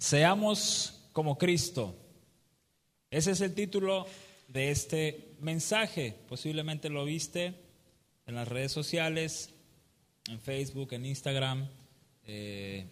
[0.00, 1.94] Seamos como Cristo.
[3.10, 4.06] Ese es el título
[4.48, 6.16] de este mensaje.
[6.26, 7.52] Posiblemente lo viste
[8.24, 9.50] en las redes sociales,
[10.30, 11.68] en Facebook, en Instagram,
[12.24, 12.86] eh,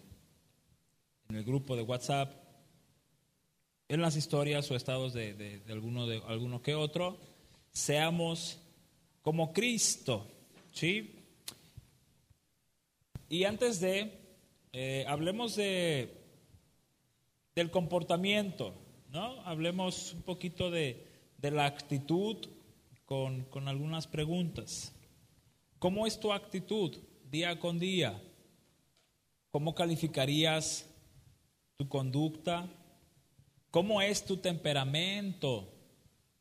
[1.29, 2.31] en el grupo de WhatsApp,
[3.87, 7.17] en las historias o estados de, alguno, de alguno que otro.
[7.71, 8.59] Seamos
[9.23, 10.27] como Cristo.
[10.71, 11.15] ¿sí?
[13.29, 14.13] Y antes de,
[14.73, 16.18] eh, hablemos de
[17.55, 18.73] del comportamiento,
[19.09, 19.41] ¿no?
[19.45, 21.05] Hablemos un poquito de,
[21.41, 22.37] la actitud
[23.05, 24.93] con, con algunas preguntas.
[25.79, 26.97] ¿Cómo es tu actitud
[27.29, 28.21] día con día?
[29.51, 30.89] ¿Cómo calificarías
[31.77, 32.67] tu conducta?
[33.71, 35.71] ¿Cómo es tu temperamento?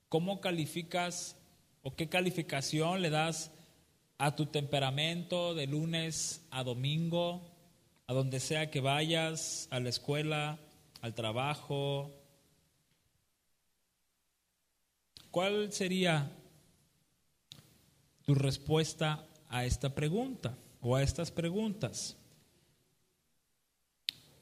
[0.08, 1.36] ¿Cómo calificas
[1.82, 3.50] o qué calificación le das
[4.18, 7.40] a tu temperamento de lunes a domingo,
[8.08, 10.58] a donde sea que vayas, a la escuela,
[11.00, 12.10] al trabajo?
[15.30, 16.30] ¿Cuál sería
[18.24, 22.16] tu respuesta a esta pregunta o a estas preguntas?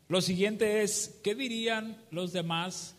[0.09, 2.95] Lo siguiente es, ¿qué dirían los demás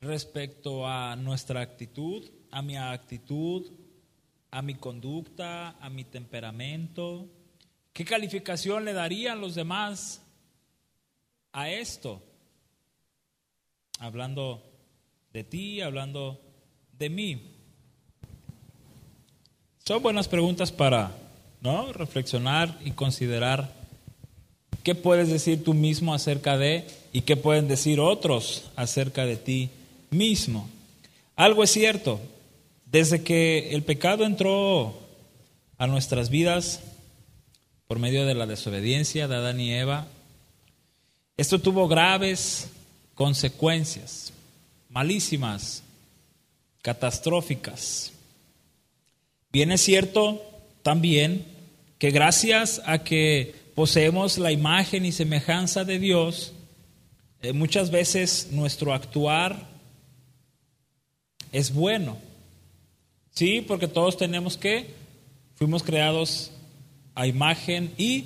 [0.00, 3.66] respecto a nuestra actitud, a mi actitud,
[4.50, 7.28] a mi conducta, a mi temperamento?
[7.92, 10.22] ¿Qué calificación le darían los demás
[11.52, 12.22] a esto?
[14.00, 14.62] Hablando
[15.32, 16.40] de ti, hablando
[16.98, 17.42] de mí.
[19.84, 21.12] Son buenas preguntas para
[21.60, 21.92] ¿no?
[21.92, 23.72] reflexionar y considerar
[24.82, 29.68] qué puedes decir tú mismo acerca de y qué pueden decir otros acerca de ti
[30.08, 30.68] mismo.
[31.36, 32.20] Algo es cierto,
[32.86, 34.94] desde que el pecado entró
[35.76, 36.82] a nuestras vidas
[37.86, 40.06] por medio de la desobediencia de Adán y Eva,
[41.36, 42.70] esto tuvo graves
[43.20, 44.32] consecuencias
[44.88, 45.82] malísimas,
[46.80, 48.12] catastróficas.
[49.52, 50.42] Bien es cierto
[50.80, 51.44] también
[51.98, 56.54] que gracias a que poseemos la imagen y semejanza de Dios,
[57.42, 59.68] eh, muchas veces nuestro actuar
[61.52, 62.16] es bueno.
[63.32, 64.94] Sí, porque todos tenemos que,
[65.56, 66.52] fuimos creados
[67.14, 68.24] a imagen y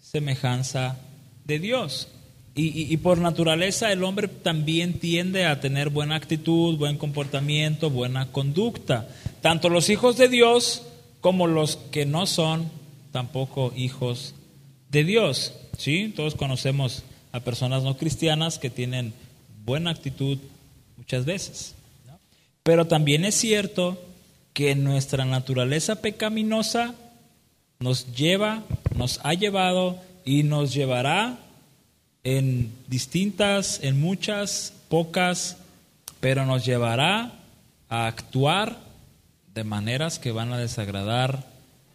[0.00, 0.96] semejanza
[1.44, 2.08] de Dios.
[2.56, 9.08] Y, por naturaleza el hombre también tiende a tener buena actitud, buen comportamiento, buena conducta.
[9.40, 10.82] Tanto los hijos de Dios
[11.20, 12.70] como los que no son
[13.10, 14.36] tampoco hijos
[14.90, 15.52] de Dios.
[15.78, 16.12] ¿sí?
[16.14, 19.14] Todos conocemos a personas no cristianas que tienen
[19.64, 20.38] buena actitud
[20.96, 21.74] muchas veces.
[22.62, 24.00] Pero también es cierto
[24.52, 26.94] que nuestra naturaleza pecaminosa
[27.80, 28.62] nos lleva,
[28.94, 31.43] nos ha llevado y nos llevará
[32.24, 35.58] en distintas, en muchas, pocas,
[36.20, 37.32] pero nos llevará
[37.88, 38.78] a actuar
[39.54, 41.46] de maneras que van a desagradar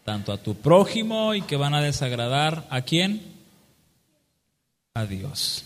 [0.05, 3.21] tanto a tu prójimo y que van a desagradar a quién?
[4.93, 5.65] A Dios.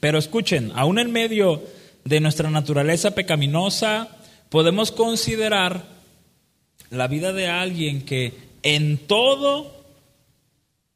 [0.00, 1.62] Pero escuchen, aún en medio
[2.04, 4.08] de nuestra naturaleza pecaminosa,
[4.48, 5.84] podemos considerar
[6.90, 9.84] la vida de alguien que en todo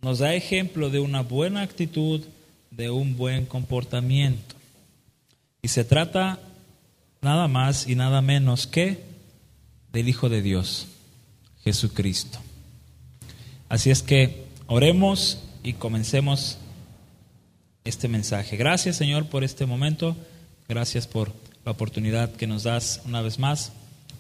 [0.01, 2.23] nos da ejemplo de una buena actitud,
[2.77, 4.55] de un buen comportamiento.
[5.63, 6.39] Y se trata
[7.23, 9.03] nada más y nada menos que
[9.93, 10.89] del Hijo de Dios,
[11.63, 12.39] Jesucristo.
[13.69, 16.59] Así es que oremos y comencemos
[17.85, 18.57] este mensaje.
[18.57, 20.17] Gracias Señor por este momento.
[20.69, 21.33] Gracias por
[21.65, 23.73] la oportunidad que nos das una vez más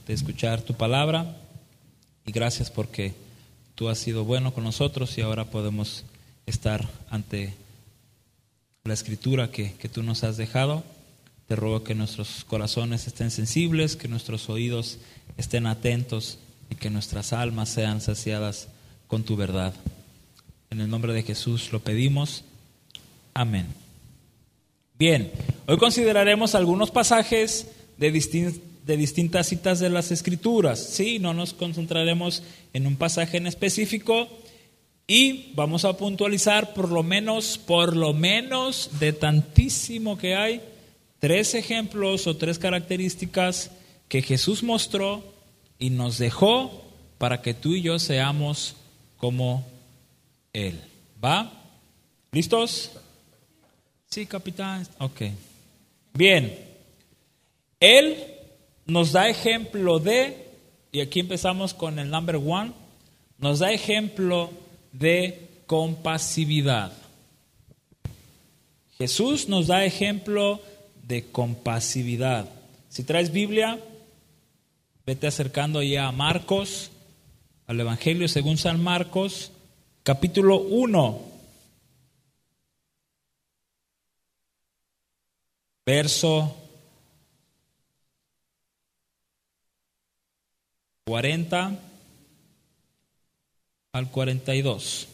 [0.07, 1.37] de escuchar tu palabra.
[2.27, 3.15] Y gracias porque
[3.75, 6.05] tú has sido bueno con nosotros y ahora podemos
[6.47, 7.55] estar ante
[8.87, 10.85] la escritura que, tú nos has dejado.
[11.49, 14.99] Te ruego que nuestros corazones estén sensibles, que nuestros oídos
[15.39, 18.69] estén atentos y que nuestras almas sean saciadas
[19.07, 19.73] con tu verdad.
[20.69, 22.45] En el nombre de Jesús lo pedimos.
[23.33, 23.69] Amén.
[24.99, 25.33] Bien,
[25.67, 28.13] hoy consideraremos algunos pasajes de,
[28.85, 30.79] de distintas citas de las Escrituras.
[30.79, 32.43] Sí, no nos concentraremos
[32.75, 34.29] en un pasaje en específico,
[35.07, 40.63] y vamos a puntualizar por lo menos, por lo menos de tantísimo que hay,
[41.19, 43.71] tres ejemplos o tres características
[44.09, 45.23] que Jesús mostró
[45.79, 46.83] y nos dejó
[47.19, 48.77] para que tú y yo seamos
[49.19, 49.67] como
[50.53, 50.81] Él.
[51.23, 51.53] ¿Va?
[52.33, 52.93] ¿Listos?
[54.09, 54.87] Sí, capitán.
[54.99, 55.23] Ok.
[56.15, 56.59] Bien.
[57.81, 58.17] Él
[58.87, 60.49] nos da ejemplo de,
[60.93, 62.73] y aquí empezamos con el number one,
[63.39, 64.51] nos da ejemplo
[64.95, 66.93] de compasividad.
[68.97, 70.63] Jesús nos da ejemplo
[71.03, 72.49] de compasividad.
[72.89, 73.81] Si traes Biblia,
[75.05, 76.93] vete acercando ya a Marcos,
[77.67, 79.51] al Evangelio según San Marcos,
[80.05, 81.21] capítulo 1,
[85.85, 86.57] verso
[91.07, 91.94] 40
[93.95, 95.07] al 42.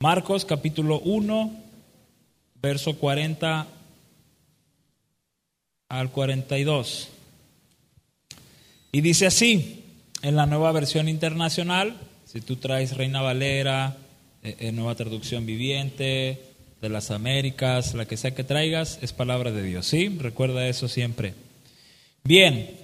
[0.00, 1.50] Marcos capítulo 1,
[2.60, 3.66] verso 40
[5.88, 7.08] al 42.
[8.92, 9.82] Y dice así,
[10.20, 13.96] en la nueva versión internacional, si tú traes Reina Valera,
[14.42, 16.38] en eh, eh, nueva traducción viviente,
[16.82, 20.08] de las Américas, la que sea que traigas, es palabra de Dios, ¿sí?
[20.18, 21.32] Recuerda eso siempre.
[22.24, 22.76] Bien,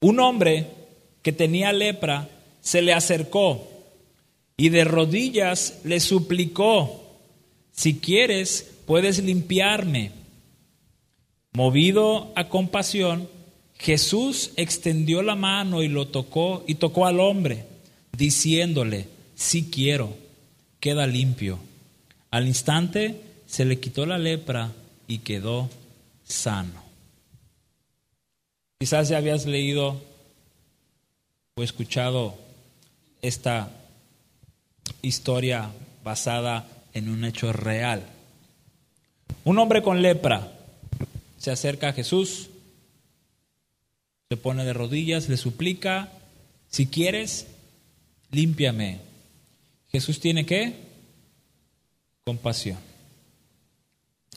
[0.00, 0.66] un hombre
[1.22, 2.28] que tenía lepra
[2.66, 3.64] se le acercó
[4.56, 7.16] y de rodillas le suplicó,
[7.70, 10.10] si quieres, puedes limpiarme.
[11.52, 13.28] Movido a compasión,
[13.78, 17.66] Jesús extendió la mano y lo tocó y tocó al hombre,
[18.18, 20.16] diciéndole, si quiero,
[20.80, 21.60] queda limpio.
[22.32, 24.72] Al instante se le quitó la lepra
[25.06, 25.70] y quedó
[26.24, 26.82] sano.
[28.80, 30.02] Quizás ya habías leído
[31.54, 32.44] o escuchado
[33.28, 33.70] esta
[35.02, 35.70] historia
[36.04, 38.06] basada en un hecho real.
[39.44, 40.52] Un hombre con lepra
[41.38, 42.48] se acerca a Jesús,
[44.28, 46.12] se pone de rodillas, le suplica,
[46.68, 47.46] si quieres,
[48.30, 49.00] límpiame.
[49.90, 50.74] Jesús tiene que
[52.24, 52.78] compasión.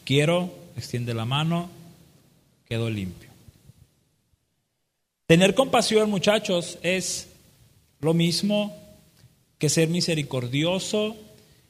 [0.03, 1.69] Quiero, extiende la mano,
[2.67, 3.29] quedo limpio.
[5.25, 7.28] Tener compasión, muchachos, es
[7.99, 8.75] lo mismo
[9.57, 11.15] que ser misericordioso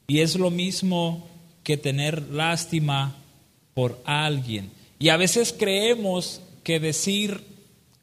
[0.08, 1.28] y es lo mismo
[1.64, 3.16] que tener lástima
[3.74, 4.72] por alguien.
[5.00, 7.50] Y a veces creemos que decir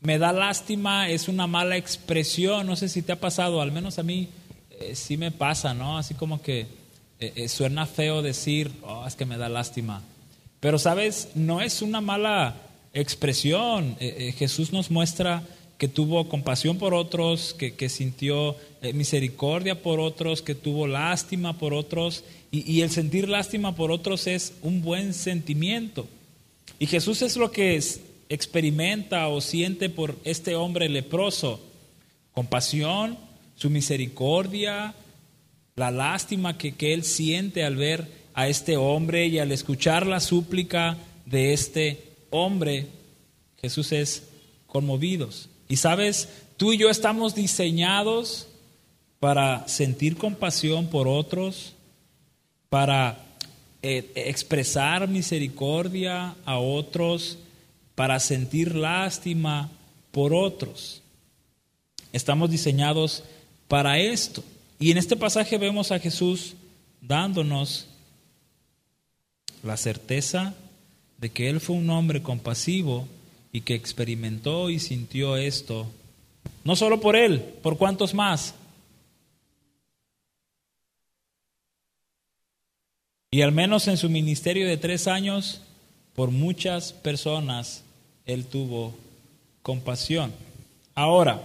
[0.00, 2.66] me da lástima es una mala expresión.
[2.66, 4.28] No sé si te ha pasado, al menos a mí
[4.70, 5.98] eh, sí me pasa, ¿no?
[5.98, 6.60] Así como que
[7.18, 10.02] eh, eh, suena feo decir, oh, es que me da lástima.
[10.60, 11.30] Pero, ¿sabes?
[11.34, 12.54] No es una mala
[12.92, 13.96] expresión.
[13.98, 15.42] Jesús nos muestra
[15.78, 18.56] que tuvo compasión por otros, que, sintió
[18.94, 22.24] misericordia por otros, que tuvo lástima por otros.
[22.50, 26.08] y el sentir lástima por otros es un buen sentimiento.
[26.78, 27.80] Y Jesús es lo que
[28.28, 31.60] experimenta o siente por este hombre leproso.
[32.32, 33.16] Compasión,
[33.56, 34.94] su misericordia,
[35.74, 40.20] la lástima que, que él siente al ver a este hombre y al escuchar la
[40.20, 42.86] súplica de este hombre.
[43.62, 44.24] Jesús es
[44.66, 45.48] conmovidos.
[45.68, 48.48] Y sabes, tú y yo estamos diseñados
[49.20, 51.74] para sentir compasión por otros,
[52.68, 53.18] para
[53.82, 57.38] eh, expresar misericordia a otros,
[57.94, 59.70] para sentir lástima
[60.12, 61.02] por otros.
[62.12, 63.24] Estamos diseñados
[63.68, 64.44] para esto.
[64.78, 66.54] Y en este pasaje vemos a Jesús
[67.00, 67.86] dándonos
[69.62, 70.54] la certeza
[71.18, 73.08] de que Él fue un hombre compasivo
[73.56, 75.86] y que experimentó y sintió esto,
[76.62, 78.54] no solo por Él, por cuantos más,
[83.30, 85.60] Y al menos en su ministerio de tres años,
[86.14, 87.82] por muchas personas,
[88.24, 88.94] él tuvo
[89.62, 90.32] compasión.
[90.94, 91.42] Ahora,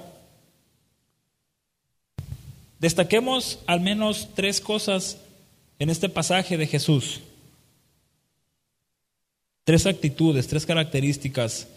[2.80, 5.18] destaquemos al menos tres cosas
[5.80, 7.20] en este pasaje de Jesús.
[9.65, 11.68] Tres actitudes, tres características,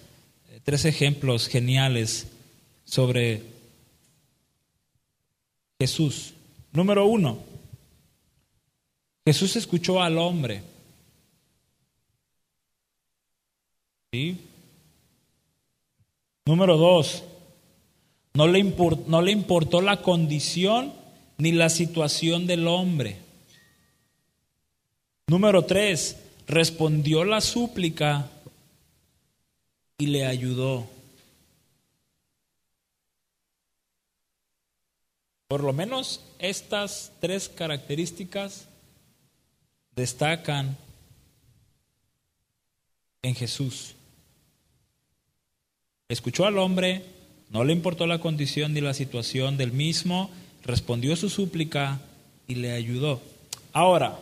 [0.63, 2.29] tres ejemplos geniales
[2.85, 3.43] sobre
[5.81, 6.35] Jesús.
[6.73, 7.39] Número uno,
[9.25, 10.63] Jesús escuchó al hombre.
[14.13, 14.39] ¿Sí?
[16.47, 17.25] Número dos,
[18.35, 18.63] no le,
[19.07, 20.93] no le importó la condición
[21.39, 23.19] ni la situación del hombre.
[25.27, 28.31] Número tres, respondió la súplica
[29.99, 30.87] y le ayudó.
[35.49, 38.67] Por lo menos estas tres características
[39.95, 40.77] destacan
[43.23, 43.95] en Jesús.
[46.09, 47.05] Escuchó al hombre,
[47.51, 50.31] no le importó la condición ni la situación del mismo,
[50.65, 52.01] respondió su súplica
[52.47, 53.23] y le ayudó.
[53.73, 54.19] Ahora,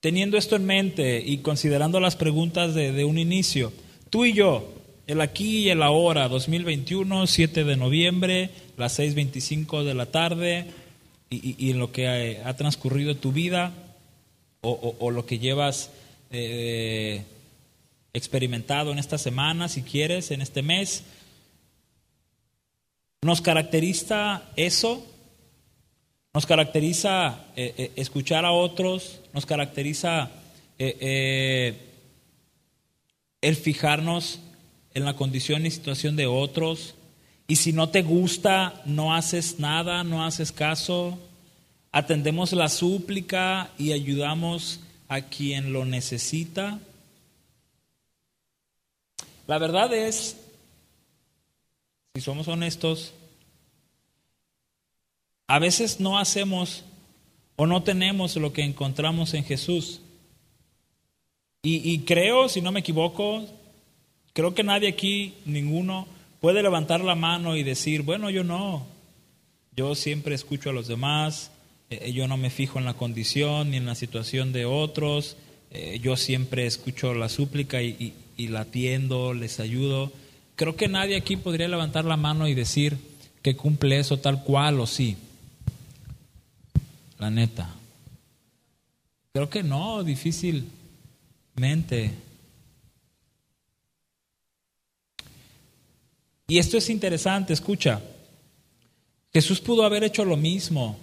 [0.00, 3.72] teniendo esto en mente y considerando las preguntas de, un inicio,
[4.10, 4.74] tú y yo,
[5.06, 10.66] el aquí y el ahora, 2021, 7 de noviembre, las 6.25 de la tarde,
[11.30, 13.72] y, en lo que ha transcurrido tu vida,
[14.60, 15.90] o, lo que llevas
[16.30, 17.22] eh,
[18.12, 21.04] experimentado en esta semana, si quieres, en este mes.
[23.22, 25.06] Nos caracteriza eso,
[26.34, 30.30] nos caracteriza eh, eh, escuchar a otros, nos caracteriza
[33.40, 34.40] el fijarnos
[34.94, 36.94] en la condición y situación de otros.
[37.46, 41.18] Y si no te gusta, no haces nada, no haces caso,
[41.92, 46.78] atendemos la súplica y ayudamos a quien lo necesita.
[49.46, 50.36] La verdad es,
[52.14, 53.14] si somos honestos,
[55.46, 56.84] a veces no hacemos
[57.56, 60.02] o no tenemos lo que encontramos en Jesús.
[61.62, 63.44] Y, y, creo, si no me equivoco,
[64.32, 66.06] creo que nadie aquí, ninguno,
[66.40, 68.86] puede levantar la mano y decir, bueno, yo no,
[69.76, 71.50] yo siempre escucho a los demás,
[71.90, 75.36] eh, yo no me fijo en la condición ni en la situación de otros,
[75.70, 80.12] eh, yo siempre escucho la súplica y, la atiendo, les ayudo.
[80.56, 82.96] Creo que nadie aquí podría levantar la mano y decir
[83.42, 85.16] que cumple eso tal cual o sí.
[87.18, 87.74] La neta.
[89.32, 90.04] Creo que no,
[96.46, 98.00] Y esto es interesante, escucha.
[99.32, 100.96] Jesús pudo haber hecho lo mismo.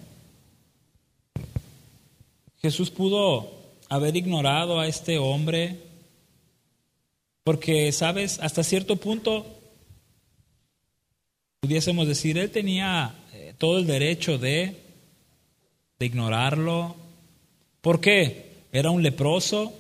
[2.62, 3.52] Jesús pudo
[3.90, 5.80] haber ignorado a este hombre
[7.44, 9.46] porque, sabes, hasta cierto punto
[11.60, 14.82] pudiésemos decir, él tenía eh, todo el derecho de,
[16.00, 16.96] de ignorarlo.
[17.82, 18.66] ¿Por qué?
[18.72, 19.74] Era un leproso.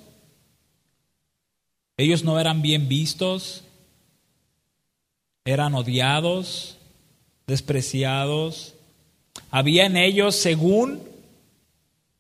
[1.98, 3.64] Ellos no eran bien vistos.
[5.46, 6.78] Eran odiados,
[7.48, 8.74] despreciados.
[9.52, 11.04] Había en ellos, según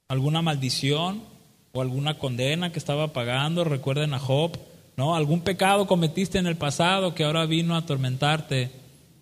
[0.08, 1.24] alguna maldición
[1.72, 4.58] o alguna condena que estaba pagando, recuerden a Job,
[4.96, 5.15] ¿no?
[5.15, 8.72] Algún pecado cometiste en el pasado que ahora vino a atormentarte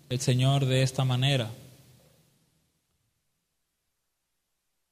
[0.08, 1.50] el Señor de esta manera.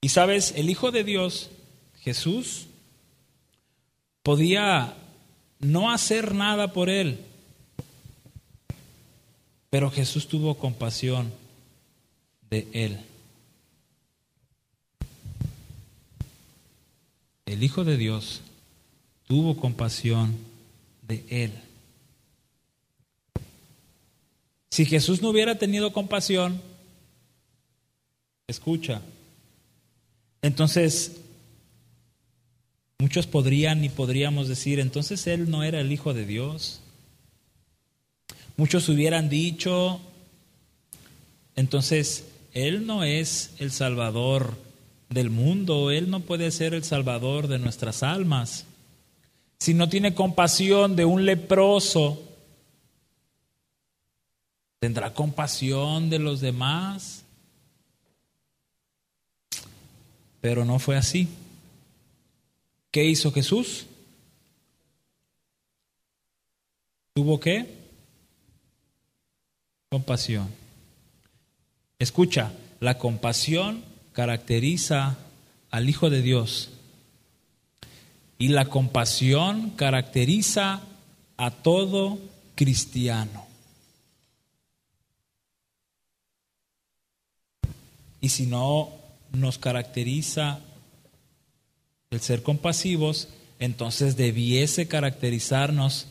[0.01, 1.49] Y sabes, el Hijo de Dios,
[2.01, 2.67] Jesús,
[4.23, 4.95] podía
[5.63, 7.19] no hacer nada por él,
[9.69, 11.31] pero Jesús tuvo compasión
[12.49, 12.99] de él.
[17.53, 18.41] el Hijo de Dios
[19.27, 20.35] tuvo compasión
[21.03, 21.51] de él.
[24.71, 26.59] Si Jesús no hubiera tenido compasión,
[28.47, 29.01] escucha,
[30.41, 31.21] entonces
[33.03, 36.79] muchos podrían y podríamos decir, entonces Él no era el Hijo de Dios.
[38.55, 39.99] Muchos hubieran dicho,
[41.57, 44.55] entonces Él no es el Salvador
[45.09, 45.91] del mundo.
[45.91, 48.67] Él no puede ser el salvador de nuestras almas.
[49.59, 52.23] Si no tiene compasión de un leproso,
[54.79, 57.25] ¿tendrá compasión de los demás?
[60.39, 61.27] Pero no fue así.
[62.93, 63.87] ¿Qué hizo Jesús?
[67.15, 67.65] ¿Tuvo qué?
[69.89, 70.47] Compasión.
[71.97, 75.17] Escucha, la compasión caracteriza
[75.71, 76.69] al Hijo de Dios
[78.37, 80.83] y la compasión caracteriza
[81.37, 82.19] a todo
[82.53, 83.47] cristiano.
[88.21, 88.91] Y si no
[89.31, 90.59] nos caracteriza
[92.13, 93.27] el ser compasivos,
[93.59, 96.07] entonces debiese caracterizarnos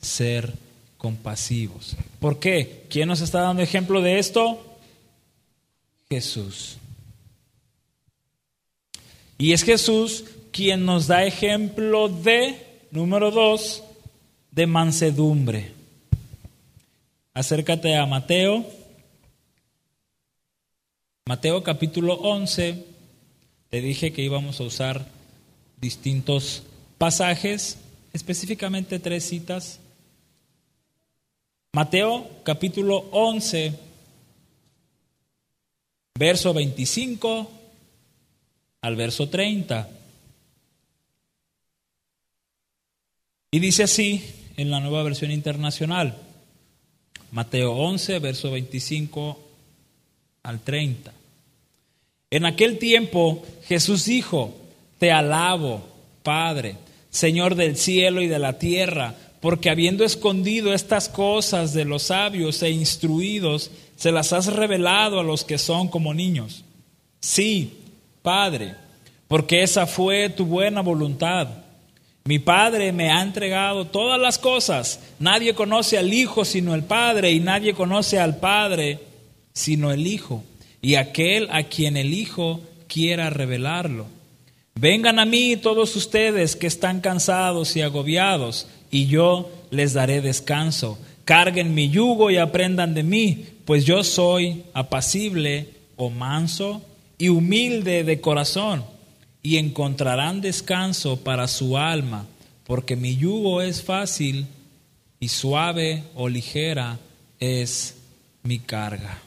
[0.00, 0.54] ser
[0.98, 1.96] compasivos.
[2.20, 2.84] ¿Por qué?
[2.88, 4.78] ¿Quién nos está dando ejemplo de esto?
[6.08, 6.78] Jesús.
[9.38, 12.56] Y es Jesús quien nos da ejemplo de,
[12.90, 13.82] número dos,
[14.50, 15.72] de mansedumbre.
[17.34, 18.64] Acércate a Mateo.
[21.26, 22.84] Mateo capítulo 11.
[23.68, 25.15] Te dije que íbamos a usar
[25.80, 26.62] distintos
[26.98, 27.78] pasajes,
[28.12, 29.80] específicamente tres citas.
[31.72, 33.78] Mateo capítulo 11,
[36.18, 37.50] verso 25
[38.80, 39.90] al verso 30.
[43.50, 44.22] Y dice así
[44.56, 46.16] en la nueva versión internacional,
[47.32, 49.38] Mateo 11, verso 25
[50.42, 51.12] al 30.
[52.30, 54.54] En aquel tiempo Jesús dijo,
[54.98, 55.82] te alabo,
[56.22, 56.76] Padre,
[57.10, 62.62] Señor del cielo y de la tierra, porque habiendo escondido estas cosas de los sabios
[62.62, 66.64] e instruidos, se las has revelado a los que son como niños.
[67.20, 67.74] Sí,
[68.22, 68.74] Padre,
[69.28, 71.48] porque esa fue tu buena voluntad.
[72.24, 75.00] Mi Padre me ha entregado todas las cosas.
[75.20, 78.98] Nadie conoce al Hijo sino el Padre, y nadie conoce al Padre
[79.52, 80.42] sino el Hijo,
[80.82, 84.15] y aquel a quien el Hijo quiera revelarlo.
[84.78, 90.98] Vengan a mí todos ustedes que están cansados y agobiados, y yo les daré descanso.
[91.24, 96.82] Carguen mi yugo y aprendan de mí, pues yo soy apacible o manso
[97.16, 98.84] y humilde de corazón,
[99.42, 102.26] y encontrarán descanso para su alma,
[102.66, 104.46] porque mi yugo es fácil
[105.18, 106.98] y suave o ligera
[107.40, 107.96] es
[108.42, 109.22] mi carga.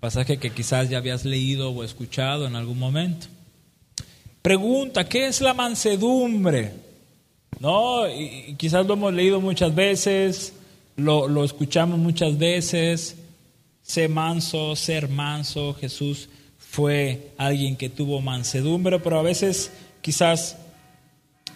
[0.00, 3.26] Pasaje que quizás ya habías leído o escuchado en algún momento.
[4.42, 6.72] Pregunta, ¿qué es la mansedumbre?
[7.58, 8.08] ¿No?
[8.08, 10.52] Y, quizás lo hemos leído muchas veces,
[10.94, 13.16] lo, escuchamos muchas veces.
[13.82, 15.74] Sé manso, ser manso.
[15.74, 16.28] Jesús
[16.58, 20.58] fue alguien que tuvo mansedumbre, pero a veces quizás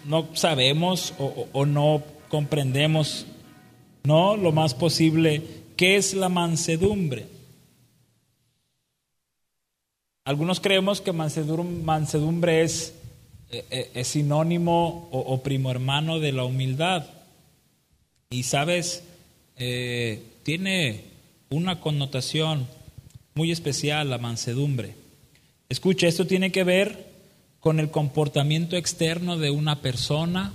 [0.04, 3.26] no sabemos o, o no comprendemos,
[4.02, 4.36] ¿no?
[4.36, 5.42] Lo más posible,
[5.76, 7.26] ¿qué es la mansedumbre?
[10.24, 12.94] Algunos creemos que mansedumbre es,
[13.50, 17.06] eh, eh, es sinónimo o, primo hermano de la humildad.
[18.30, 19.02] Y sabes,
[19.56, 21.00] eh, tiene
[21.50, 22.68] una connotación
[23.34, 24.94] muy especial la mansedumbre.
[25.68, 27.10] Escucha, esto tiene que ver
[27.58, 30.52] con el comportamiento externo de una persona.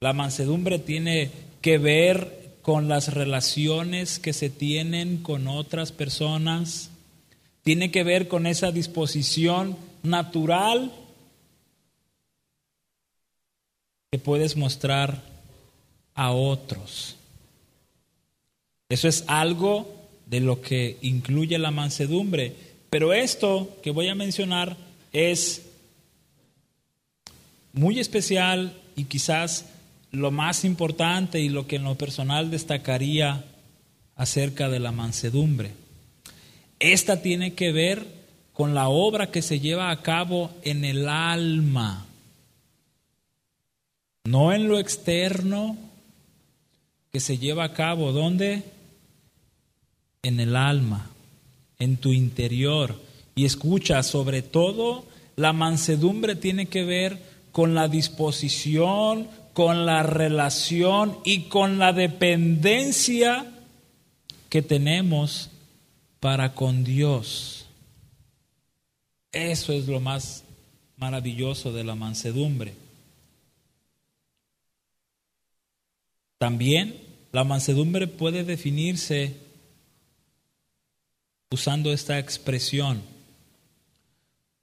[0.00, 1.30] La mansedumbre tiene
[1.62, 6.90] que ver con las relaciones que se tienen con otras personas
[7.62, 10.92] tiene que ver con esa disposición natural
[14.10, 15.22] que puedes mostrar
[16.14, 17.16] a otros.
[18.88, 19.94] Eso es algo
[20.26, 22.54] de lo que incluye la mansedumbre.
[22.88, 24.76] Pero esto que voy a mencionar
[25.12, 25.62] es
[27.72, 29.66] muy especial y quizás
[30.10, 33.44] lo más importante y lo que en lo personal destacaría
[34.16, 35.79] acerca de la mansedumbre.
[36.80, 38.06] Esta tiene que ver
[38.54, 42.06] con la obra que se lleva a cabo en el alma,
[44.24, 45.76] no en lo externo,
[47.12, 48.62] que se lleva a cabo, ¿dónde?
[50.22, 51.10] En el alma,
[51.78, 53.00] en tu interior.
[53.34, 55.04] Y escucha, sobre todo,
[55.36, 57.18] la mansedumbre tiene que ver
[57.52, 63.46] con la disposición, con la relación y con la dependencia
[64.48, 65.50] que tenemos
[66.20, 67.66] para con Dios.
[69.32, 70.44] Eso es lo más
[70.96, 72.74] maravilloso de la mansedumbre.
[76.38, 77.00] También
[77.32, 79.36] la mansedumbre puede definirse
[81.50, 83.02] usando esta expresión.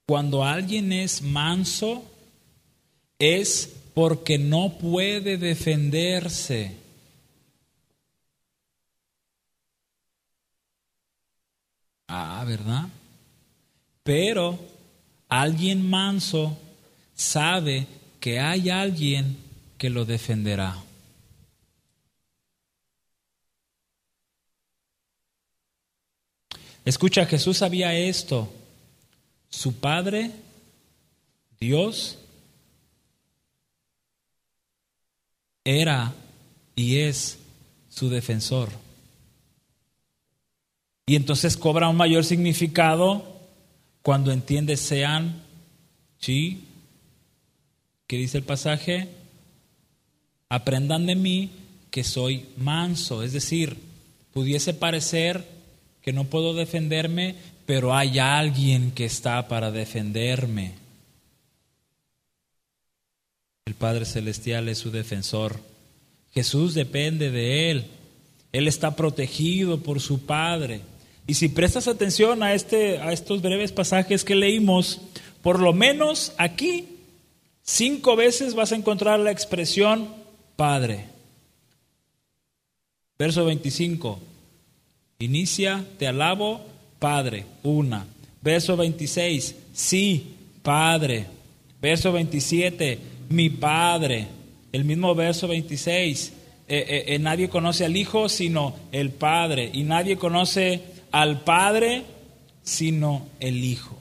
[0.06, 2.02] Cuando alguien es manso
[3.18, 6.87] es porque no puede defenderse.
[12.08, 12.88] Ah, ¿verdad?
[14.02, 14.58] Pero
[15.28, 16.58] alguien manso
[17.14, 17.86] sabe
[18.18, 19.36] que hay alguien
[19.76, 20.82] que lo defenderá.
[26.84, 28.50] Escucha, Jesús sabía esto.
[29.50, 30.30] Su Padre,
[31.60, 32.18] Dios,
[35.64, 36.14] era
[36.74, 37.38] y es
[37.90, 38.87] su defensor.
[41.08, 43.24] Y entonces cobra un mayor significado
[44.02, 45.42] cuando entiende sean,
[46.18, 46.64] ¿sí?
[48.06, 49.08] ¿Qué dice el pasaje?
[50.50, 51.50] Aprendan de mí
[51.90, 53.22] que soy manso.
[53.22, 53.78] Es decir,
[54.34, 55.48] pudiese parecer
[56.02, 60.74] que no puedo defenderme, pero hay alguien que está para defenderme.
[63.64, 65.58] El Padre Celestial es su defensor.
[66.34, 67.86] Jesús depende de Él.
[68.52, 70.82] Él está protegido por su Padre.
[71.28, 75.02] Y si prestas atención a, este, a estos breves pasajes que leímos,
[75.42, 76.88] por lo menos aquí
[77.62, 80.08] cinco veces vas a encontrar la expresión
[80.56, 81.04] Padre.
[83.18, 84.18] Verso 25.
[85.18, 86.62] Inicia, te alabo,
[86.98, 87.44] Padre.
[87.62, 88.06] Una.
[88.40, 89.54] Verso 26.
[89.74, 91.26] Sí, Padre.
[91.82, 92.98] Verso 27.
[93.28, 94.28] Mi Padre.
[94.72, 96.32] El mismo verso 26.
[96.68, 99.70] Eh, eh, eh, nadie conoce al Hijo sino el Padre.
[99.74, 102.04] Y nadie conoce al Padre,
[102.62, 103.98] sino el Hijo.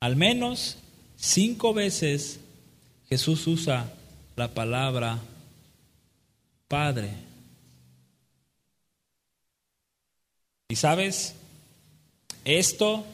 [0.00, 0.78] Al menos
[1.16, 2.40] cinco veces
[3.08, 3.92] Jesús usa
[4.36, 5.18] la palabra
[6.68, 7.10] Padre.
[10.68, 11.34] Y sabes,
[12.44, 13.04] Esto,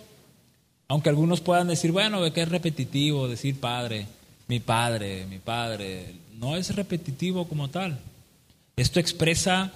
[0.88, 4.06] aunque algunos puedan decir, bueno, que es repetitivo decir padre,
[4.48, 8.00] mi padre, mi padre, no es repetitivo como tal.
[8.76, 9.72] Esto expresa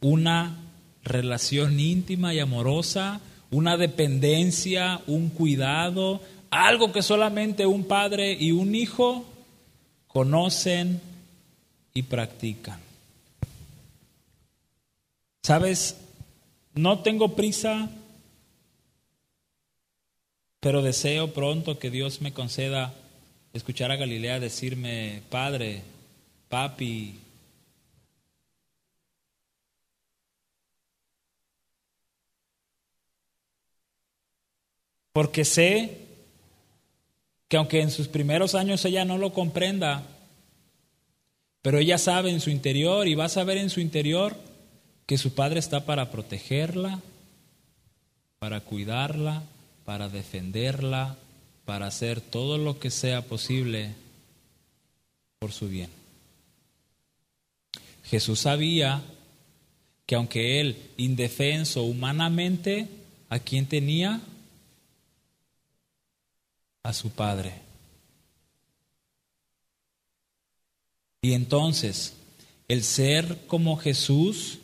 [0.00, 0.65] una
[1.06, 8.74] relación íntima y amorosa, una dependencia, un cuidado, algo que solamente un padre y un
[8.74, 9.24] hijo
[10.08, 11.00] conocen
[11.94, 12.80] y practican.
[15.42, 15.96] Sabes,
[16.74, 17.88] no tengo prisa,
[20.60, 22.92] pero deseo pronto que Dios me conceda
[23.52, 25.82] escuchar a Galilea decirme, Padre,
[26.48, 27.14] Papi,
[35.16, 35.96] porque sé
[37.48, 40.02] que aunque en sus primeros años ella no lo comprenda,
[41.62, 44.36] pero ella sabe en su interior y va a saber en su interior
[45.06, 47.00] que su padre está para protegerla,
[48.38, 49.42] para cuidarla,
[49.86, 51.16] para defenderla,
[51.64, 53.94] para hacer todo lo que sea posible
[55.38, 55.88] por su bien.
[58.04, 59.02] Jesús sabía
[60.04, 62.86] que aunque él, indefenso humanamente,
[63.30, 64.20] ¿a quién tenía?
[66.86, 67.52] A su Padre.
[71.22, 72.14] Y entonces,
[72.68, 74.58] el ser como Jesús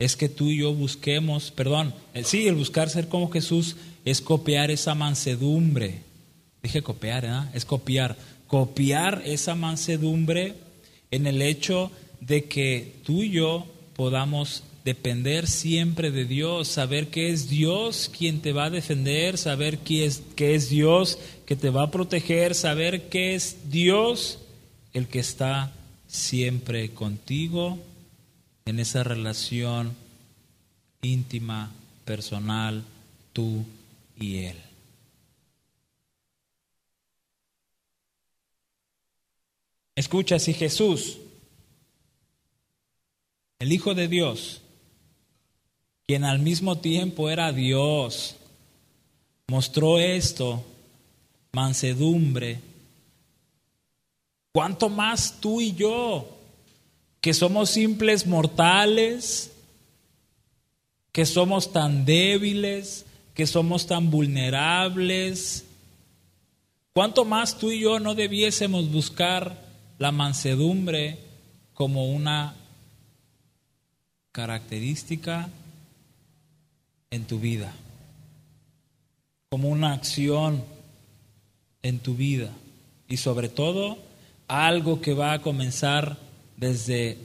[0.00, 4.72] es que tú y yo busquemos, perdón, sí, el buscar ser como Jesús es copiar
[4.72, 6.02] esa mansedumbre.
[6.62, 7.50] Dije copiar, ¿eh?
[7.54, 8.16] es copiar.
[8.48, 10.54] Copiar esa mansedumbre
[11.12, 17.30] en el hecho de que tú y yo podamos depender siempre de Dios, saber que
[17.30, 21.84] es Dios quien te va a defender, saber es, que es Dios que te va
[21.84, 24.40] a proteger, saber que es Dios
[24.92, 25.72] el que está
[26.08, 27.78] siempre contigo
[28.64, 29.94] en esa relación
[31.02, 31.72] íntima,
[32.04, 32.82] personal,
[33.32, 33.64] tú
[34.18, 34.56] y Él.
[39.94, 41.18] Escucha, si Jesús,
[43.60, 44.62] el Hijo de Dios,
[46.06, 48.36] quien al mismo tiempo era Dios,
[49.46, 50.64] mostró esto,
[51.56, 52.60] mansedumbre.
[54.52, 56.36] ¿Cuánto más tú y yo,
[57.22, 59.52] que somos simples mortales,
[61.12, 65.64] que somos tan débiles, que somos tan vulnerables?
[66.92, 69.58] ¿Cuánto más tú y yo no debiésemos buscar
[69.98, 71.18] la mansedumbre
[71.72, 72.54] como una
[74.30, 75.48] característica
[77.10, 77.72] en tu vida,
[79.48, 80.75] como una acción
[81.88, 82.50] en tu vida
[83.08, 83.98] y sobre todo
[84.48, 86.16] algo que va a comenzar
[86.56, 87.18] desde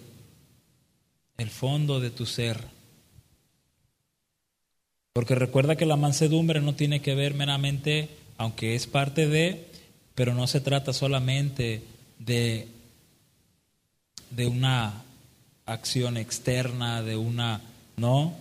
[1.38, 2.64] el fondo de tu ser.
[5.14, 9.68] Porque recuerda que la mansedumbre no tiene que ver meramente, aunque es parte de,
[10.16, 11.82] pero no se trata solamente
[12.20, 12.68] de,
[14.30, 15.04] de una
[15.66, 17.62] acción externa, de una,
[17.98, 18.34] no,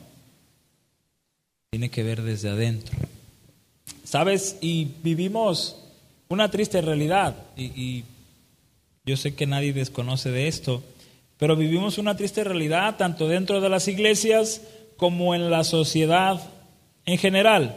[1.71, 2.97] tiene que ver desde adentro.
[4.05, 4.57] ¿Sabes?
[4.61, 5.77] Y vivimos
[6.31, 8.05] una triste realidad, y,
[9.05, 10.83] yo sé que nadie desconoce de esto,
[11.39, 14.63] pero vivimos una triste realidad tanto dentro de las iglesias
[14.97, 16.41] como en la sociedad
[17.05, 17.75] en general.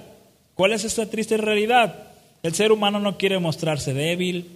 [0.54, 2.12] ¿Cuál es esta triste realidad?
[2.44, 4.52] El ser humano no quiere mostrarse débil,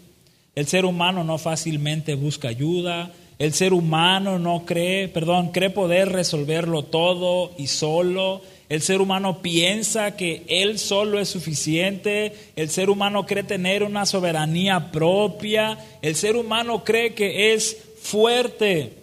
[0.53, 6.11] el ser humano no fácilmente busca ayuda, el ser humano no cree, perdón, cree poder
[6.11, 12.51] resolverlo todo y solo, el ser humano piensa que él solo es suficiente.
[12.55, 15.77] El ser humano cree tener una soberanía propia.
[16.01, 18.93] El ser humano cree que es fuerte,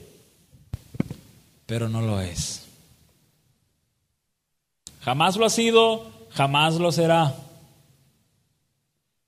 [1.66, 2.66] pero no lo es.
[5.00, 7.34] Jamás lo ha sido, jamás lo será.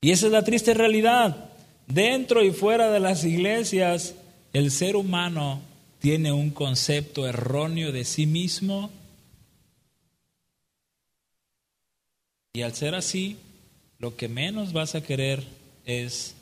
[0.03, 1.51] Y esa es la triste realidad.
[1.87, 4.15] Dentro y fuera de las iglesias,
[4.53, 5.61] el ser humano
[5.99, 8.91] tiene un concepto erróneo de sí mismo
[12.57, 13.37] Y al ser así,
[13.99, 15.47] lo que menos vas a querer
[15.85, 16.35] es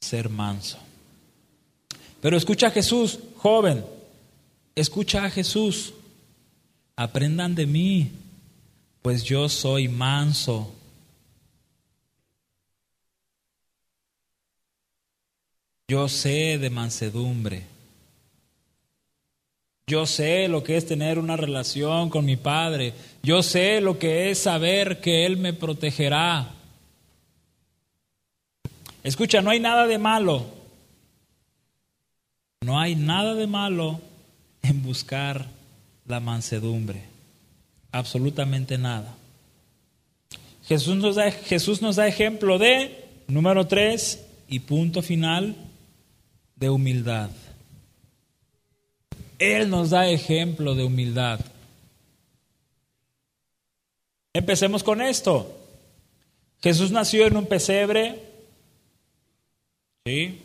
[0.00, 0.76] ser manso.
[2.20, 3.84] Pero escucha a Jesús, joven,
[4.74, 5.94] escucha a Jesús.
[6.96, 8.10] Aprendan de mí,
[9.02, 10.74] pues yo soy manso.
[15.86, 17.73] Yo sé de mansedumbre.
[19.86, 22.94] Yo sé lo que es tener una relación con mi Padre.
[23.22, 26.50] Yo sé lo que es saber que Él me protegerá.
[29.02, 30.46] Escucha, no hay nada de malo.
[32.62, 34.00] No hay nada de malo
[34.62, 35.46] en buscar
[36.06, 37.02] la mansedumbre.
[37.92, 39.14] absolutamente nada.
[40.64, 45.54] Jesús nos da, Jesús nos da ejemplo de, número tres, y punto final,
[46.56, 47.30] de humildad.
[49.38, 51.40] Él nos da ejemplo de humildad.
[54.32, 55.56] Empecemos con esto.
[56.62, 58.20] Jesús nació en un pesebre.
[60.04, 60.40] ¿Sí?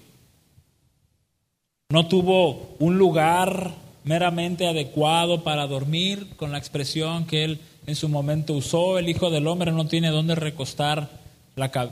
[1.89, 3.73] No tuvo un lugar
[4.04, 8.99] meramente adecuado para dormir, con la expresión que él en su momento usó.
[8.99, 11.10] El Hijo del Hombre no tiene dónde recostar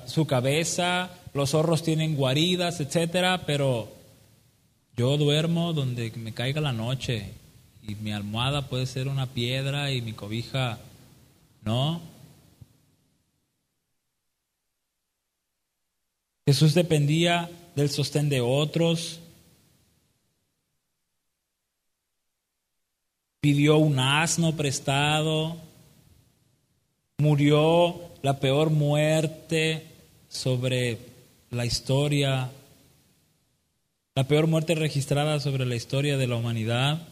[0.05, 3.89] su cabeza, los zorros tienen guaridas, etcétera, pero
[4.97, 7.31] yo duermo donde me caiga la noche
[7.87, 10.79] y mi almohada puede ser una piedra y mi cobija
[11.63, 12.01] no.
[16.47, 19.19] Jesús dependía del sostén de otros.
[23.39, 25.57] Pidió un asno prestado.
[27.19, 29.85] Murió la peor muerte
[30.27, 30.97] sobre
[31.51, 32.49] la historia,
[34.17, 37.07] la peor muerte registrada sobre la historia de la humanidad.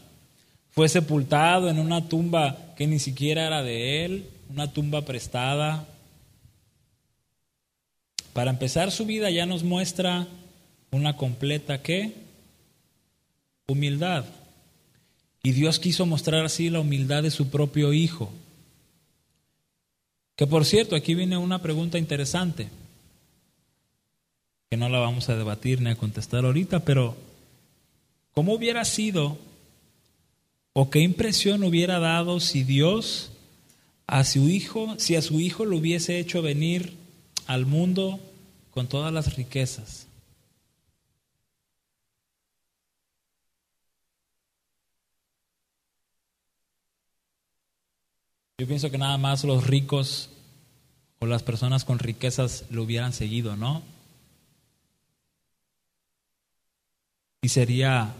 [0.72, 5.88] Fue sepultado en una tumba que ni siquiera era de él una tumba prestada.
[8.34, 10.28] Para empezar su vida ya nos muestra
[10.90, 12.12] una completa qué?
[13.68, 14.26] Humildad.
[15.44, 18.34] Y Dios quiso mostrar así la humildad de su propio Hijo.
[20.36, 22.70] Que por cierto, aquí viene una pregunta interesante,
[24.70, 27.16] que no la vamos a debatir ni a contestar ahorita, pero
[28.34, 29.38] ¿cómo hubiera sido
[30.74, 33.32] o qué impresión hubiera dado si Dios
[34.08, 36.96] a su hijo, si a su hijo lo hubiese hecho venir
[37.48, 38.20] al mundo
[38.72, 40.08] con todas las riquezas.
[48.58, 50.30] Yo pienso que nada más los ricos
[51.20, 53.82] o las personas con riquezas lo hubieran seguido, ¿no?
[57.46, 58.12] Y sería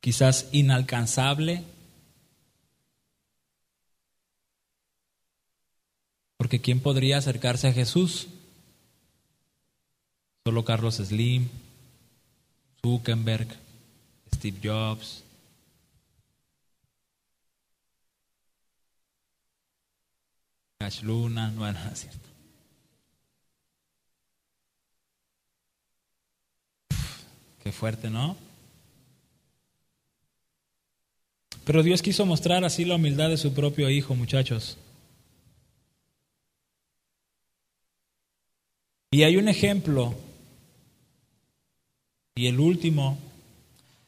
[0.00, 1.64] quizás inalcanzable
[6.36, 8.28] Porque ¿quién podría acercarse a Jesús?
[10.46, 11.48] Solo Carlos Slim,
[12.80, 13.48] Zuckerberg,
[14.32, 15.24] Steve Jobs.
[20.78, 22.27] Cash Luna, no era cierto.
[27.72, 28.36] Fuerte, ¿no?
[31.64, 34.78] Pero Dios quiso mostrar así la humildad de su propio Hijo, muchachos.
[39.10, 40.14] Y hay un ejemplo,
[42.34, 43.18] y el último,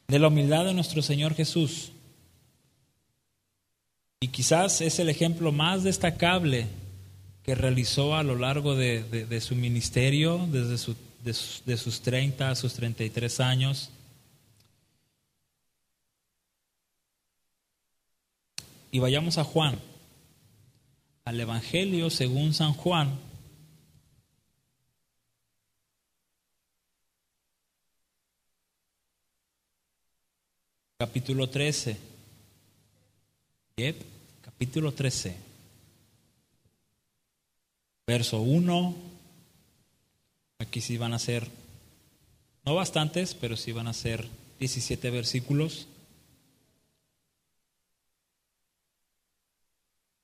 [0.08, 1.92] de la humildad de nuestro Señor Jesús.
[4.20, 6.66] Y quizás es el ejemplo más destacable
[7.42, 12.74] que realizó a lo largo de, su ministerio, desde su, de, sus 30 a sus
[12.74, 13.90] 33 años.
[18.90, 19.78] Y vayamos a Juan,
[21.24, 23.18] al Evangelio según San Juan,
[30.98, 31.96] capítulo 13.
[33.76, 34.02] Yep,
[34.42, 35.36] capítulo 13.
[38.06, 39.09] Verso 1.
[40.60, 41.48] Aquí sí van a ser,
[42.64, 44.28] no bastantes, pero sí van a ser
[44.60, 45.88] 17 versículos.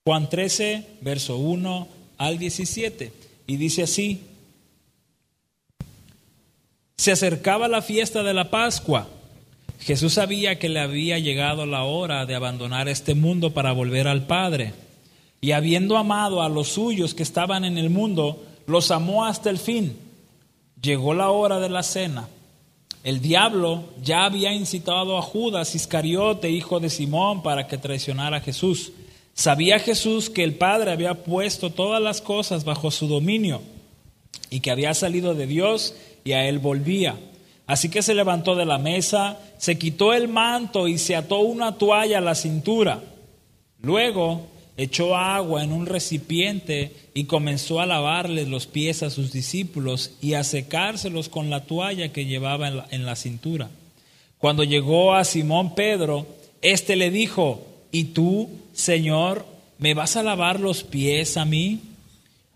[0.05, 3.13] Juan 13, verso 1 al 17.
[3.49, 4.21] Y dice así,
[6.97, 9.09] se acercaba la fiesta de la Pascua
[9.81, 14.27] Jesús sabía que le había llegado la hora de abandonar este mundo para volver al
[14.27, 14.73] Padre.
[15.41, 19.59] Y habiendo amado a los suyos que estaban en el mundo, los amó hasta el
[19.59, 19.97] fin.
[20.87, 22.29] Llegó la hora de la cena.
[23.03, 28.41] El diablo ya había incitado a Judas Iscariote, hijo de Simón, para que traicionara a
[28.41, 28.93] Jesús.
[29.35, 33.63] Sabía Jesús que el Padre había puesto todas las cosas bajo su dominio
[34.49, 37.19] y que había salido de Dios y a él volvía.
[37.67, 41.79] Así que se levantó de la mesa, se quitó el manto y se ató una
[41.79, 43.03] toalla a la cintura.
[43.81, 50.13] Luego echó agua en un recipiente y comenzó a lavarles los pies a sus discípulos
[50.21, 53.71] y a secárselos con la toalla que llevaba en la, en la cintura.
[54.39, 56.27] Cuando llegó a Simón Pedro,
[56.63, 59.47] éste le dijo, ¿y tú, Señor,
[59.79, 61.81] me vas a lavar los pies a mí?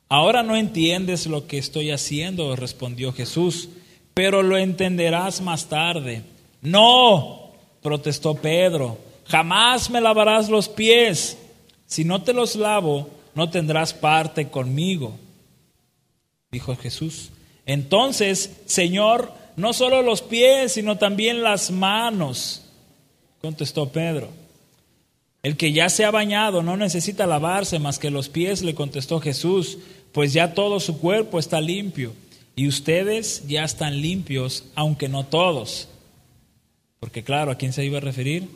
[0.09, 3.68] Ahora no entiendes lo que estoy haciendo, respondió Jesús
[4.14, 6.22] pero lo entenderás más tarde.
[6.62, 7.52] No,
[7.83, 11.38] protestó Pedro, jamás me lavarás los pies.
[11.90, 15.18] Si no te los lavo, no tendrás parte conmigo.
[16.53, 17.31] Dijo Jesús.
[17.66, 22.64] Entonces, Señor, no solo los pies, sino también las manos,
[23.42, 24.29] contestó Pedro.
[25.42, 29.18] El que ya se ha bañado no necesita lavarse más que los pies, le contestó
[29.20, 29.79] Jesús,
[30.12, 32.12] pues ya todo su cuerpo está limpio.
[32.55, 35.88] Y ustedes ya están limpios, aunque no todos.
[37.00, 38.48] Porque claro, ¿a quién se iba a referir?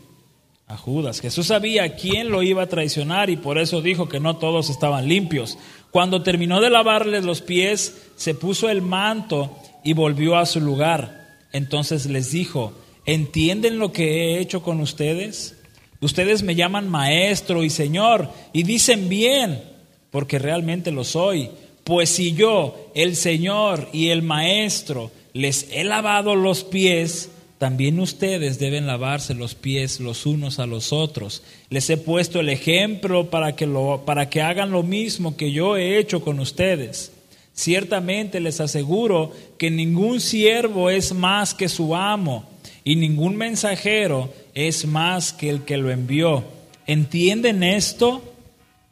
[0.67, 1.21] A Judas.
[1.21, 5.09] Jesús sabía quién lo iba a traicionar y por eso dijo que no todos estaban
[5.09, 5.59] limpios.
[5.91, 11.39] Cuando terminó de lavarles los pies, se puso el manto y volvió a su lugar.
[11.53, 12.73] Entonces les dijo,
[13.05, 15.55] ¿entienden lo que he hecho con ustedes?
[16.01, 19.63] Ustedes me llaman maestro y señor y dicen bien,
[20.11, 21.51] porque realmente lo soy.
[21.85, 27.31] Pues si yo, el señor y el maestro, les he lavado los pies,
[27.65, 31.43] también ustedes deben lavarse los pies los unos a los otros.
[31.71, 35.79] Les he puesto el ejemplo para que, lo, para que hagan lo mismo que yo
[35.79, 37.11] he hecho con ustedes.
[37.55, 42.45] Ciertamente les aseguro que ningún siervo es más que su amo
[42.85, 46.45] y ningún mensajero es más que el que lo envió.
[46.87, 48.35] ¿Entienden esto?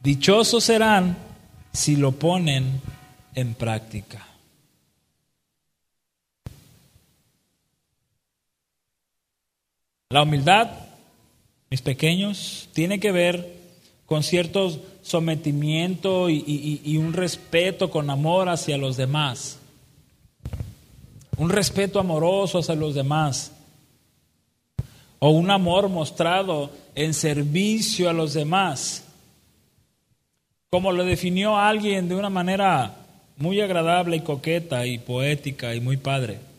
[0.01, 1.15] Dichosos serán
[1.73, 2.81] si lo ponen
[3.35, 4.32] en práctica.
[10.13, 10.69] La humildad,
[11.71, 13.51] mis pequeños, tiene que ver
[14.05, 19.57] con cierto sometimiento y, y, un respeto con amor hacia los demás.
[21.35, 23.53] Un respeto amoroso hacia los demás
[25.17, 29.05] o un amor mostrado en servicio a los demás.
[30.69, 32.97] Como lo definió alguien de una manera
[33.37, 36.52] muy agradable y coqueta y poética y muy padre.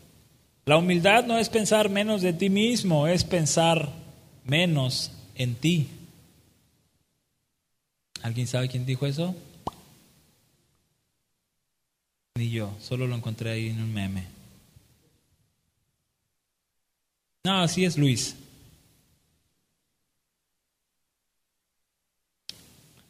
[0.67, 3.93] La humildad no es pensar menos de ti mismo, es pensar
[4.45, 5.89] menos en ti.
[8.23, 9.35] ¿Alguien sabe quién dijo eso?
[12.37, 14.27] Ni yo, solo lo encontré ahí en un meme.
[17.45, 18.35] No, así es Luis.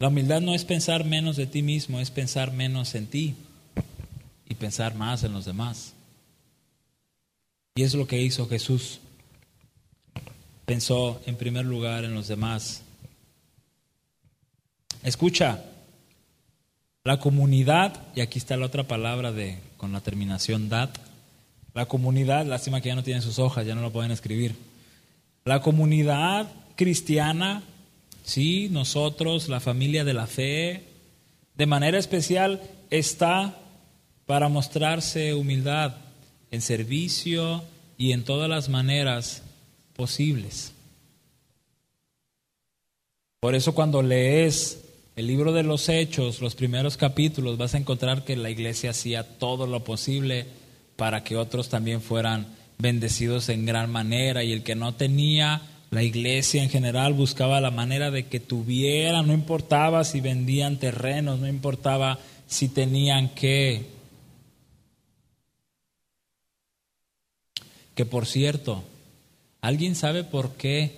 [0.00, 3.36] La humildad no es pensar menos de ti mismo, es pensar menos en ti
[4.48, 5.94] y pensar más en los demás.
[7.74, 9.00] Y es lo que hizo Jesús.
[10.64, 12.82] Pensó en primer lugar en los demás.
[15.02, 15.64] Escucha,
[17.04, 20.96] la comunidad, y aquí está la otra palabra de con la terminación dat,
[21.74, 24.54] la comunidad, lástima que ya no tienen sus hojas, ya no lo pueden escribir.
[25.44, 27.62] La comunidad cristiana
[28.24, 30.84] Sí, nosotros, la familia de la fe,
[31.56, 33.54] de manera especial está
[34.24, 35.94] para mostrarse humildad
[36.54, 37.62] en servicio
[37.98, 39.42] y en todas las maneras
[39.94, 40.72] posibles.
[43.40, 44.80] Por eso cuando lees
[45.16, 49.38] el libro de los Hechos, los primeros capítulos, vas a encontrar que la iglesia hacía
[49.38, 50.46] todo lo posible
[50.96, 52.46] para que otros también fueran
[52.78, 57.70] bendecidos en gran manera y el que no tenía la iglesia en general buscaba la
[57.70, 63.93] manera de que tuvieran, no importaba si vendían terrenos, no importaba si tenían que.
[67.94, 68.84] Que por cierto,
[69.60, 70.96] ¿alguien sabe por qué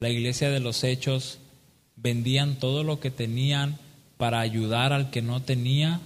[0.00, 1.38] la iglesia de los hechos
[1.96, 3.78] vendían todo lo que tenían
[4.16, 6.00] para ayudar al que no tenía?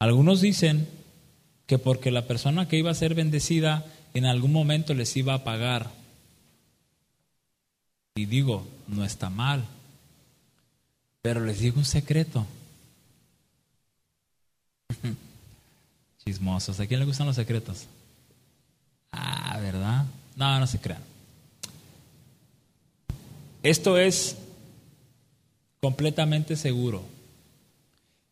[0.00, 0.88] Algunos dicen
[1.66, 5.44] que porque la persona que iba a ser bendecida en algún momento les iba a
[5.44, 5.90] pagar.
[8.16, 9.64] Y digo, no está mal,
[11.22, 12.46] pero les digo un secreto.
[16.24, 17.86] Chismosos, ¿a quién le gustan los secretos?
[19.12, 20.04] Ah, ¿verdad?
[20.36, 21.02] No, no se crean.
[23.62, 24.36] Esto es
[25.80, 27.02] completamente seguro.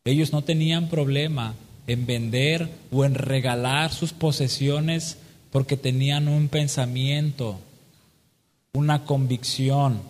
[0.05, 1.53] Ellos no tenían problema
[1.87, 5.17] en vender o en regalar sus posesiones
[5.51, 7.59] porque tenían un pensamiento,
[8.73, 10.01] una convicción,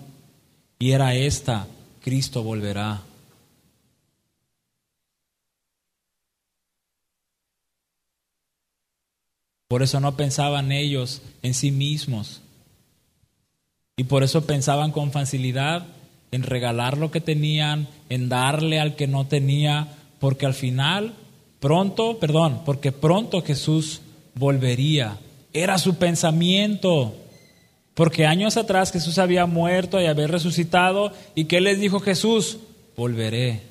[0.78, 1.68] y era esta,
[2.02, 3.02] Cristo volverá.
[9.70, 12.42] Por eso no pensaban ellos en sí mismos.
[13.96, 15.88] Y por eso pensaban con facilidad
[16.32, 21.14] en regalar lo que tenían, en darle al que no tenía, porque al final
[21.60, 24.02] Pronto, perdón, porque pronto Jesús
[24.36, 25.18] volvería.
[25.52, 27.14] Era su pensamiento.
[27.94, 31.12] Porque años atrás Jesús había muerto y había resucitado.
[31.36, 32.60] ¿Y qué les dijo Jesús?
[32.96, 33.69] Volveré.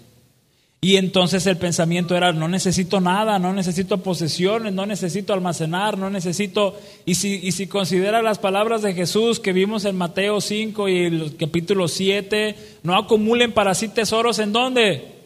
[0.81, 6.09] Y entonces el pensamiento era, no necesito nada, no necesito posesiones, no necesito almacenar, no
[6.09, 6.79] necesito...
[7.05, 10.99] Y si, y si considera las palabras de Jesús que vimos en Mateo 5 y
[11.07, 12.55] el capítulo 7,
[12.85, 15.16] no acumulen para sí tesoros en dónde?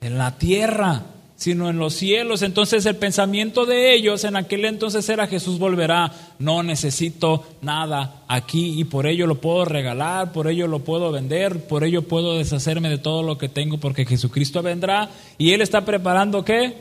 [0.00, 1.04] En la tierra
[1.40, 2.42] sino en los cielos.
[2.42, 8.78] Entonces el pensamiento de ellos en aquel entonces era Jesús volverá, no necesito nada aquí
[8.78, 12.90] y por ello lo puedo regalar, por ello lo puedo vender, por ello puedo deshacerme
[12.90, 16.74] de todo lo que tengo porque Jesucristo vendrá y Él está preparando qué?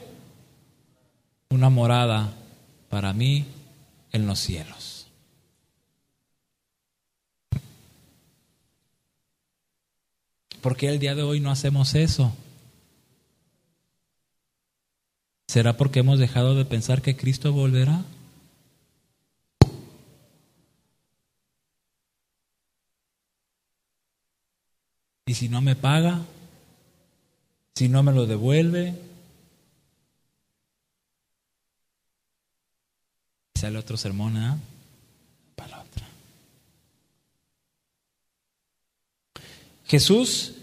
[1.51, 2.33] Una morada
[2.89, 3.45] para mí
[4.11, 5.07] en los cielos.
[10.59, 12.33] ¿Por qué el día de hoy no hacemos eso?
[15.49, 18.05] ¿Será porque hemos dejado de pensar que Cristo volverá?
[25.25, 26.21] ¿Y si no me paga?
[27.73, 28.93] ¿Si no me lo devuelve?
[33.55, 34.55] Sale otro sermón, ¿eh?
[35.55, 36.07] Para la otra.
[39.87, 40.53] Jesús,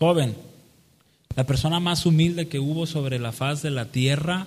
[0.00, 0.49] joven,
[1.36, 4.46] la persona más humilde que hubo sobre la faz de la tierra,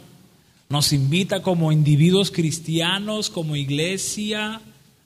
[0.70, 4.62] nos invita como individuos cristianos, como iglesia,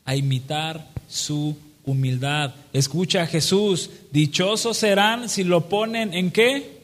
[0.05, 2.55] a imitar su humildad.
[2.73, 6.81] Escucha a Jesús, dichosos serán si lo ponen en qué?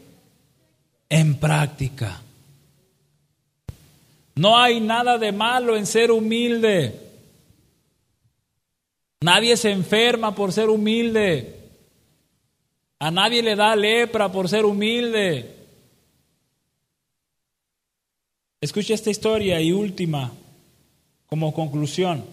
[1.10, 2.22] En práctica.
[4.36, 7.00] No hay nada de malo en ser humilde.
[9.22, 11.63] Nadie se enferma por ser humilde.
[13.04, 15.54] A nadie le da lepra por ser humilde.
[18.62, 20.32] Escucha esta historia y última
[21.26, 22.24] como conclusión.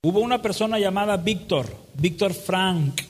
[0.00, 3.02] Hubo una persona llamada Víctor, Víctor Frank,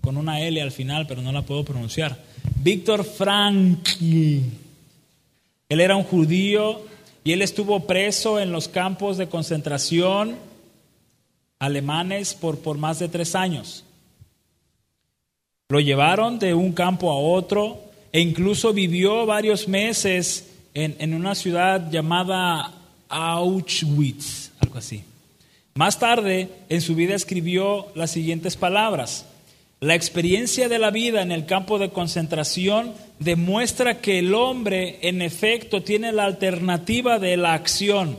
[0.00, 2.18] con una L al final, pero no la puedo pronunciar.
[2.56, 3.90] Víctor Frank.
[4.00, 6.84] Él era un judío
[7.22, 10.34] y él estuvo preso en los campos de concentración
[11.60, 13.84] alemanes por, por más de tres años.
[15.70, 17.80] Lo llevaron de un campo a otro
[18.12, 22.72] e incluso vivió varios meses en, una ciudad llamada
[23.08, 25.04] Auschwitz, algo así.
[25.74, 29.26] Más tarde, en su vida escribió las siguientes palabras.
[29.78, 35.22] La experiencia de la vida en el campo de concentración demuestra que el hombre, en
[35.22, 38.18] efecto, tiene la alternativa de la acción.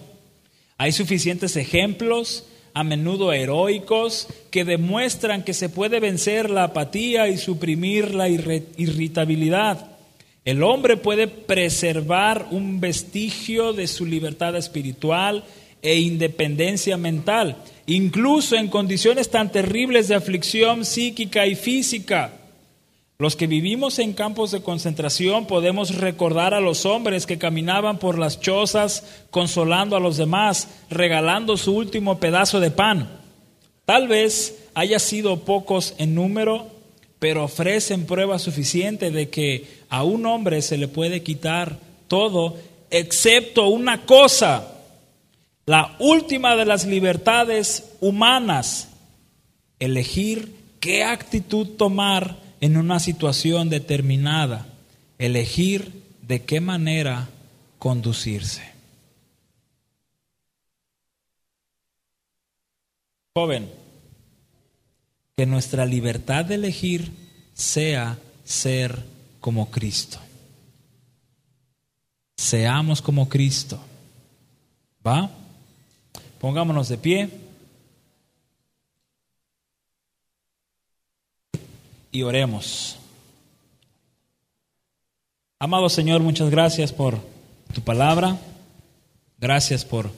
[0.77, 7.37] Hay suficientes ejemplos a menudo heroicos, que demuestran que se puede vencer la apatía y
[7.37, 9.91] suprimir la irritabilidad.
[10.43, 15.43] El hombre puede preservar un vestigio de su libertad espiritual
[15.81, 22.40] e independencia mental, incluso en condiciones tan terribles de aflicción psíquica y física.
[23.21, 28.17] Los que vivimos en campos de concentración podemos recordar a los hombres que caminaban por
[28.17, 33.21] las chozas consolando a los demás, regalando su último pedazo de pan.
[33.85, 36.65] Tal vez haya sido pocos en número,
[37.19, 42.57] pero ofrecen prueba suficiente de que a un hombre se le puede quitar todo
[42.89, 44.79] excepto una cosa,
[45.67, 48.89] la última de las libertades humanas,
[49.77, 54.67] elegir qué actitud tomar en una situación determinada,
[55.17, 57.27] elegir de qué manera
[57.79, 58.71] conducirse.
[63.35, 63.69] Joven,
[65.35, 67.11] que nuestra libertad de elegir
[67.53, 69.03] sea ser
[69.39, 70.19] como Cristo.
[72.37, 73.79] Seamos como Cristo.
[75.05, 75.31] ¿Va?
[76.39, 77.29] Pongámonos de pie.
[82.11, 82.97] Y oremos.
[85.59, 87.19] Amado Señor, muchas gracias por
[87.73, 88.37] tu palabra.
[89.39, 90.11] Gracias por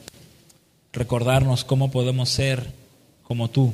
[0.92, 2.72] recordarnos cómo podemos ser
[3.22, 3.72] como tú.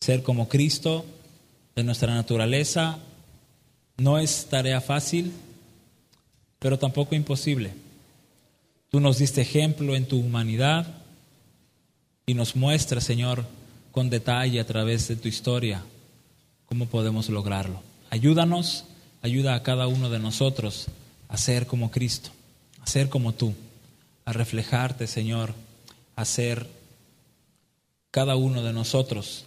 [0.00, 1.04] Ser como Cristo
[1.74, 2.98] de nuestra naturaleza
[3.98, 5.32] no es tarea fácil,
[6.58, 7.72] pero tampoco imposible.
[8.90, 10.86] Tú nos diste ejemplo en tu humanidad
[12.26, 13.44] y nos muestras, Señor,
[13.90, 15.82] con detalle a través de tu historia
[16.72, 17.82] ¿Cómo podemos lograrlo?
[18.08, 18.84] Ayúdanos,
[19.20, 20.86] ayuda a cada uno de nosotros
[21.28, 22.30] a ser como Cristo,
[22.80, 23.52] a ser como tú,
[24.24, 25.52] a reflejarte, Señor,
[26.16, 26.66] a ser
[28.10, 29.44] cada uno de nosotros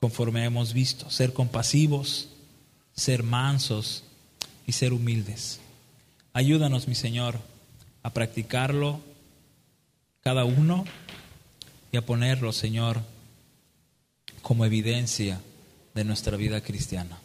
[0.00, 2.28] conforme hemos visto, ser compasivos,
[2.92, 4.04] ser mansos
[4.66, 5.60] y ser humildes.
[6.34, 7.38] Ayúdanos, mi Señor,
[8.02, 9.00] a practicarlo
[10.20, 10.84] cada uno
[11.90, 13.00] y a ponerlo, Señor,
[14.42, 15.40] como evidencia
[15.94, 17.18] de nuestra vida cristiana.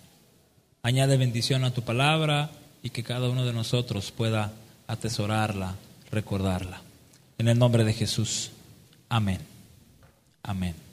[0.83, 2.51] Añade bendición a tu palabra
[2.83, 4.53] y que cada uno de nosotros pueda
[4.87, 5.75] atesorarla,
[6.11, 6.81] recordarla.
[7.37, 8.51] En el nombre de Jesús.
[9.09, 9.39] Amén.
[10.43, 10.84] Amén.